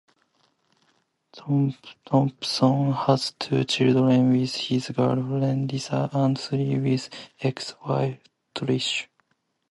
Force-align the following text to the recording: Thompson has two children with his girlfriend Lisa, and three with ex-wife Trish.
Thompson 2.07 2.91
has 2.91 3.35
two 3.37 3.63
children 3.65 4.31
with 4.31 4.55
his 4.55 4.89
girlfriend 4.89 5.71
Lisa, 5.71 6.09
and 6.11 6.39
three 6.39 6.79
with 6.79 7.07
ex-wife 7.39 8.17
Trish. 8.55 9.05